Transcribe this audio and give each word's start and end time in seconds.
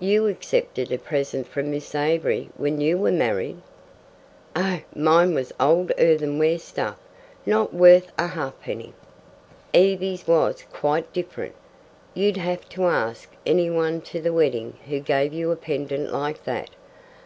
"You 0.00 0.26
accepted 0.26 0.90
a 0.90 0.96
present 0.96 1.46
from 1.46 1.70
Miss 1.70 1.94
Avery 1.94 2.48
when 2.56 2.80
you 2.80 2.96
were 2.96 3.12
married. 3.12 3.60
"Oh, 4.56 4.80
mine 4.94 5.34
was 5.34 5.52
old 5.60 5.92
earthenware 5.98 6.58
stuff 6.58 6.96
not 7.44 7.74
worth 7.74 8.10
a 8.18 8.28
halfpenny. 8.28 8.94
Evie's 9.74 10.26
was 10.26 10.64
quite 10.72 11.12
different. 11.12 11.54
You'd 12.14 12.38
have 12.38 12.66
to 12.70 12.84
ask 12.84 13.28
anyone 13.44 14.00
to 14.00 14.18
the 14.22 14.32
wedding 14.32 14.78
who 14.88 14.98
gave 14.98 15.34
you 15.34 15.52
a 15.52 15.56
pendant 15.56 16.10
like 16.10 16.44
that. 16.44 16.70